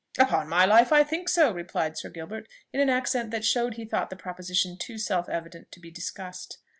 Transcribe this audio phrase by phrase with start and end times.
[0.17, 3.85] "Upon my life I think so," replied Sir Gilbert, in an accent that showed he
[3.85, 6.57] thought the proposition too self evident to be discussed.